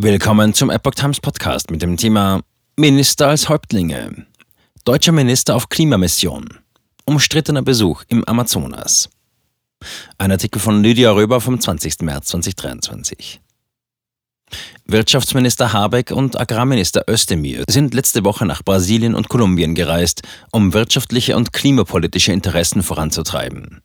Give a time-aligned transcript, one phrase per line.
[0.00, 2.40] Willkommen zum Epoch Times Podcast mit dem Thema
[2.76, 4.26] Minister als Häuptlinge.
[4.84, 6.46] Deutscher Minister auf Klimamission.
[7.04, 9.08] Umstrittener Besuch im Amazonas.
[10.16, 12.02] Ein Artikel von Lydia Röber vom 20.
[12.02, 13.40] März 2023.
[14.86, 21.36] Wirtschaftsminister Habeck und Agrarminister Özdemir sind letzte Woche nach Brasilien und Kolumbien gereist, um wirtschaftliche
[21.36, 23.82] und klimapolitische Interessen voranzutreiben.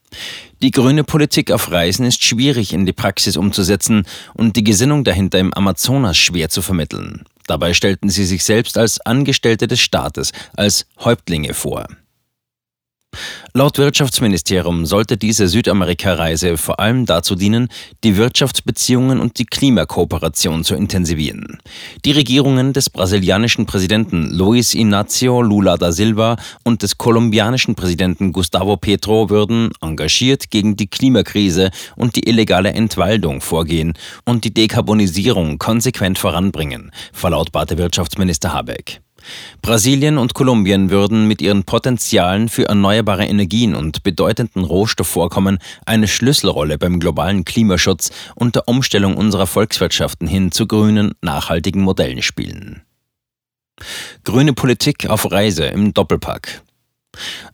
[0.61, 5.39] Die grüne Politik auf Reisen ist schwierig in die Praxis umzusetzen und die Gesinnung dahinter
[5.39, 7.25] im Amazonas schwer zu vermitteln.
[7.47, 11.87] Dabei stellten sie sich selbst als Angestellte des Staates, als Häuptlinge vor.
[13.53, 17.67] Laut Wirtschaftsministerium sollte diese Südamerika-Reise vor allem dazu dienen,
[18.03, 21.59] die Wirtschaftsbeziehungen und die Klimakooperation zu intensivieren.
[22.03, 28.75] Die Regierungen des brasilianischen Präsidenten Luiz Inácio Lula da Silva und des kolumbianischen Präsidenten Gustavo
[28.75, 33.93] Petro würden engagiert gegen die Klimakrise und die illegale Entwaldung vorgehen
[34.25, 39.01] und die Dekarbonisierung konsequent voranbringen, verlautbarte Wirtschaftsminister Habeck.
[39.61, 46.77] Brasilien und Kolumbien würden mit ihren Potenzialen für erneuerbare Energien und bedeutenden Rohstoffvorkommen eine Schlüsselrolle
[46.77, 52.83] beim globalen Klimaschutz und der Umstellung unserer Volkswirtschaften hin zu grünen, nachhaltigen Modellen spielen.
[54.23, 56.61] Grüne Politik auf Reise im Doppelpack.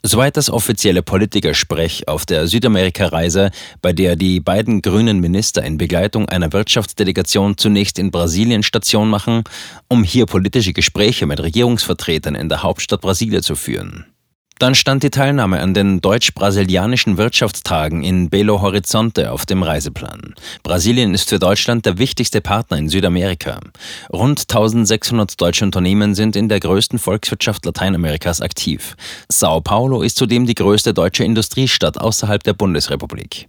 [0.04, 6.30] Soweit das offizielle Politikersprech auf der Südamerika-Reise, bei der die beiden grünen Minister in Begleitung
[6.30, 9.44] einer Wirtschaftsdelegation zunächst in Brasilien Station machen,
[9.88, 14.06] um hier politische Gespräche mit Regierungsvertretern in der Hauptstadt Brasilia zu führen.
[14.60, 20.36] Dann stand die Teilnahme an den deutsch-brasilianischen Wirtschaftstagen in Belo Horizonte auf dem Reiseplan.
[20.64, 23.62] Brasilien ist für Deutschland der wichtigste Partner in Südamerika.
[24.12, 28.98] Rund 1600 deutsche Unternehmen sind in der größten Volkswirtschaft Lateinamerikas aktiv.
[29.30, 33.48] Sao Paulo ist zudem die größte deutsche Industriestadt außerhalb der Bundesrepublik.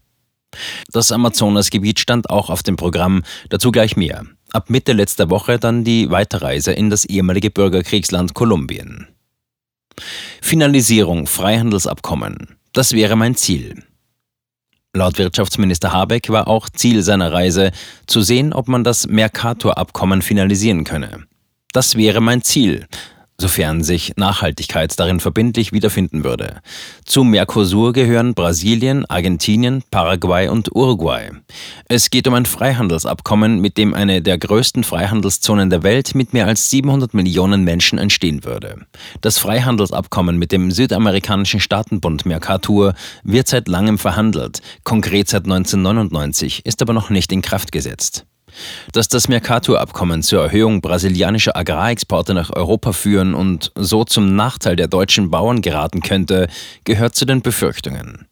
[0.93, 4.27] Das Amazonasgebiet stand auch auf dem Programm, dazu gleich mehr.
[4.53, 9.09] Ab Mitte letzter Woche dann die Weiterreise in das ehemalige Bürgerkriegsland Kolumbien.
[10.41, 12.57] Finalisierung Freihandelsabkommen.
[12.73, 13.83] Das wäre mein Ziel.
[14.93, 17.71] Laut Wirtschaftsminister Habeck war auch Ziel seiner Reise,
[18.07, 21.27] zu sehen, ob man das Mercator-Abkommen finalisieren könne.
[21.73, 22.87] Das wäre mein Ziel,
[23.41, 26.61] sofern sich Nachhaltigkeit darin verbindlich wiederfinden würde.
[27.05, 31.31] Zum Mercosur gehören Brasilien, Argentinien, Paraguay und Uruguay.
[31.89, 36.47] Es geht um ein Freihandelsabkommen, mit dem eine der größten Freihandelszonen der Welt mit mehr
[36.47, 38.87] als 700 Millionen Menschen entstehen würde.
[39.21, 46.83] Das Freihandelsabkommen mit dem südamerikanischen Staatenbund Mercosur wird seit langem verhandelt, konkret seit 1999, ist
[46.83, 48.27] aber noch nicht in Kraft gesetzt.
[48.93, 54.89] Dass das Mercator-Abkommen zur Erhöhung brasilianischer Agrarexporte nach Europa führen und so zum Nachteil der
[54.89, 56.49] deutschen Bauern geraten könnte,
[56.85, 58.27] gehört zu den Befürchtungen.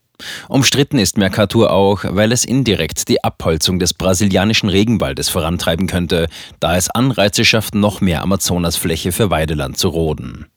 [0.49, 6.27] Umstritten ist Mercator auch, weil es indirekt die Abholzung des brasilianischen Regenwaldes vorantreiben könnte,
[6.59, 10.47] da es Anreize schafft, noch mehr Amazonasfläche für Weideland zu roden.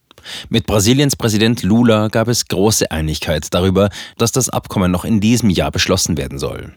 [0.48, 5.50] Mit Brasiliens Präsident Lula gab es große Einigkeit darüber, dass das Abkommen noch in diesem
[5.50, 6.74] Jahr beschlossen werden soll.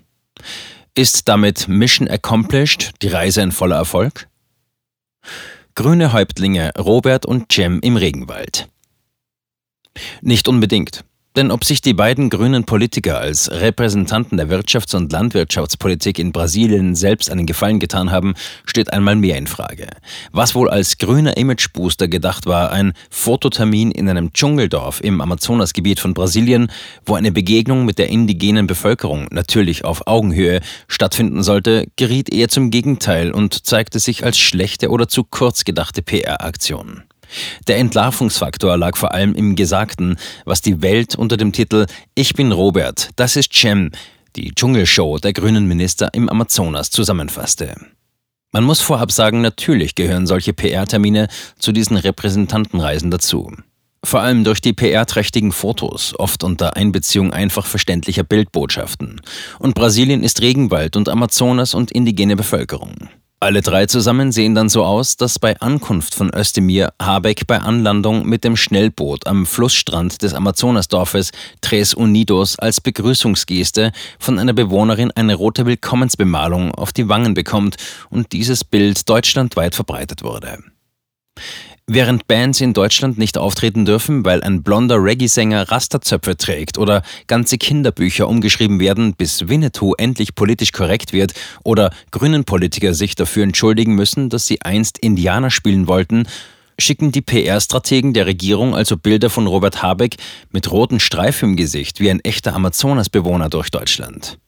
[0.97, 4.29] Ist damit Mission accomplished, die Reise ein voller Erfolg?
[5.75, 8.69] Grüne Häuptlinge Robert und Cem im Regenwald.
[10.21, 11.03] Nicht unbedingt.
[11.35, 16.95] Denn ob sich die beiden grünen Politiker als Repräsentanten der Wirtschafts- und Landwirtschaftspolitik in Brasilien
[16.95, 18.35] selbst einen Gefallen getan haben,
[18.65, 19.87] steht einmal mehr in Frage.
[20.31, 26.13] Was wohl als grüner Imagebooster gedacht war, ein Fototermin in einem Dschungeldorf im Amazonasgebiet von
[26.13, 26.71] Brasilien,
[27.05, 32.71] wo eine Begegnung mit der indigenen Bevölkerung, natürlich auf Augenhöhe, stattfinden sollte, geriet eher zum
[32.71, 37.03] Gegenteil und zeigte sich als schlechte oder zu kurz gedachte PR-Aktion.
[37.67, 42.51] Der Entlarvungsfaktor lag vor allem im Gesagten, was die Welt unter dem Titel Ich bin
[42.51, 43.91] Robert, das ist Cem,
[44.35, 47.75] die Dschungelshow der grünen Minister im Amazonas zusammenfasste.
[48.51, 51.27] Man muss vorab sagen, natürlich gehören solche PR-Termine
[51.59, 53.51] zu diesen Repräsentantenreisen dazu.
[54.05, 59.19] Vor allem durch die PR-trächtigen Fotos, oft unter Einbeziehung einfach verständlicher Bildbotschaften.
[59.59, 63.09] Und Brasilien ist Regenwald und Amazonas und indigene Bevölkerung.
[63.41, 68.25] Alle drei zusammen sehen dann so aus, dass bei Ankunft von Özdemir Habeck bei Anlandung
[68.25, 71.31] mit dem Schnellboot am Flussstrand des Amazonasdorfes
[71.61, 77.75] Tres Unidos als Begrüßungsgeste von einer Bewohnerin eine rote Willkommensbemalung auf die Wangen bekommt
[78.09, 80.59] und dieses Bild deutschlandweit verbreitet wurde.
[81.87, 87.59] Während Bands in Deutschland nicht auftreten dürfen, weil ein blonder Reggae-Sänger Rasterzöpfe trägt oder ganze
[87.59, 93.93] Kinderbücher umgeschrieben werden, bis Winnetou endlich politisch korrekt wird oder grünen Politiker sich dafür entschuldigen
[93.93, 96.27] müssen, dass sie einst Indianer spielen wollten,
[96.79, 100.15] schicken die PR-Strategen der Regierung also Bilder von Robert Habeck
[100.51, 104.39] mit roten Streifen im Gesicht wie ein echter Amazonasbewohner durch Deutschland.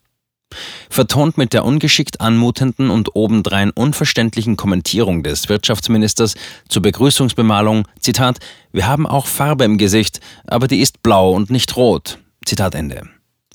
[0.90, 6.36] Vertont mit der ungeschickt anmutenden und obendrein unverständlichen Kommentierung des Wirtschaftsministers
[6.70, 8.40] zur Begrüßungsbemalung, Zitat,
[8.72, 12.20] wir haben auch Farbe im Gesicht, aber die ist blau und nicht rot.
[12.46, 13.04] Zitat Ende.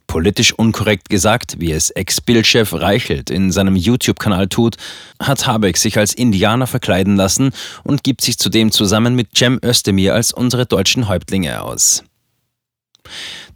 [0.06, 4.76] Politisch unkorrekt gesagt, wie es Ex-Bildchef Reichelt in seinem YouTube-Kanal tut,
[5.18, 7.50] hat Habeck sich als Indianer verkleiden lassen
[7.82, 12.04] und gibt sich zudem zusammen mit Cem Özdemir als unsere deutschen Häuptlinge aus.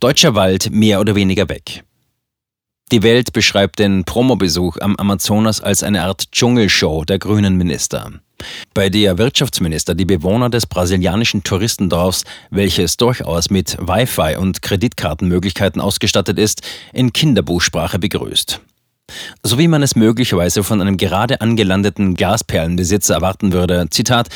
[0.01, 1.85] Deutscher Wald mehr oder weniger weg.
[2.93, 8.13] Die Welt beschreibt den Promobesuch am Amazonas als eine Art Dschungelshow der grünen Minister.
[8.75, 16.39] Bei der Wirtschaftsminister die Bewohner des brasilianischen Touristendorfs, welches durchaus mit Wi-Fi und Kreditkartenmöglichkeiten ausgestattet
[16.39, 16.63] ist,
[16.93, 18.61] in Kinderbuchsprache begrüßt.
[19.43, 24.29] So wie man es möglicherweise von einem gerade angelandeten Glasperlenbesitzer erwarten würde, Zitat,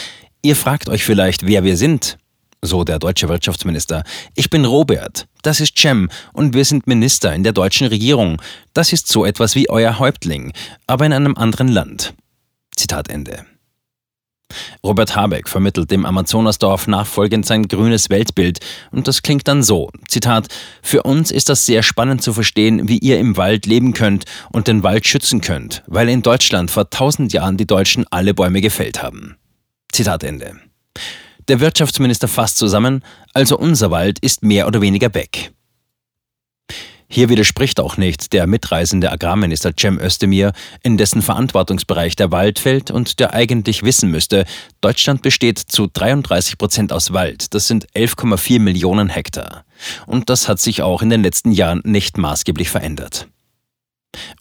[0.43, 2.17] Ihr fragt euch vielleicht, wer wir sind
[2.63, 4.05] so der deutsche Wirtschaftsminister.
[4.35, 8.41] Ich bin Robert, das ist Cem und wir sind Minister in der deutschen Regierung.
[8.75, 10.53] Das ist so etwas wie euer Häuptling,
[10.87, 12.15] aber in einem anderen Land.
[12.77, 13.47] Zitat Ende.
[14.83, 18.59] Robert Habeck vermittelt dem Amazonasdorf nachfolgend sein grünes Weltbild
[18.91, 20.49] und das klingt dann so, Zitat,
[20.83, 24.67] Für uns ist das sehr spannend zu verstehen, wie ihr im Wald leben könnt und
[24.67, 29.03] den Wald schützen könnt, weil in Deutschland vor tausend Jahren die Deutschen alle Bäume gefällt
[29.03, 29.37] haben.
[29.93, 30.57] Zitat Ende.
[31.49, 33.03] Der Wirtschaftsminister fasst zusammen,
[33.35, 35.53] also unser Wald ist mehr oder weniger weg.
[37.13, 40.53] Hier widerspricht auch nicht der mitreisende Agrarminister Cem Özdemir,
[40.85, 44.45] in dessen Verantwortungsbereich der Wald fällt und der eigentlich wissen müsste,
[44.81, 49.65] Deutschland besteht zu 33 Prozent aus Wald, das sind 11,4 Millionen Hektar.
[50.07, 53.27] Und das hat sich auch in den letzten Jahren nicht maßgeblich verändert.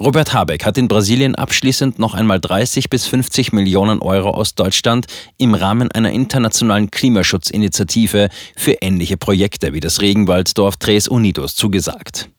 [0.02, 5.08] Robert Habeck hat in Brasilien abschließend noch einmal 30 bis 50 Millionen Euro aus Deutschland
[5.38, 12.30] im Rahmen einer internationalen Klimaschutzinitiative für ähnliche Projekte wie das Regenwalddorf Tres Unidos zugesagt.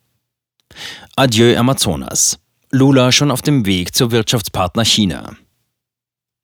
[1.16, 2.38] Adieu Amazonas.
[2.70, 5.36] Lula schon auf dem Weg zur Wirtschaftspartner China.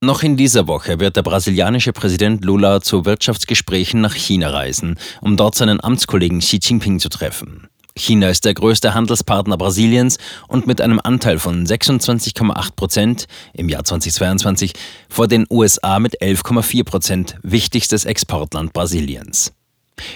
[0.03, 5.39] Noch in dieser Woche wird der brasilianische Präsident Lula zu Wirtschaftsgesprächen nach China reisen, um
[5.39, 7.69] dort seinen Amtskollegen Xi Jinping zu treffen.
[7.97, 13.85] China ist der größte Handelspartner Brasiliens und mit einem Anteil von 26,8 Prozent im Jahr
[13.85, 14.75] 2022
[15.09, 19.53] vor den USA mit 11,4 Prozent wichtigstes Exportland Brasiliens.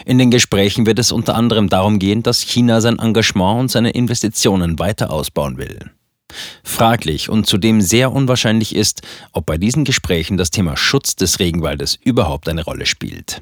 [0.04, 3.90] In den Gesprächen wird es unter anderem darum gehen, dass China sein Engagement und seine
[3.90, 5.90] Investitionen weiter ausbauen will.
[6.62, 11.98] Fraglich und zudem sehr unwahrscheinlich ist, ob bei diesen Gesprächen das Thema Schutz des Regenwaldes
[12.04, 13.40] überhaupt eine Rolle spielt.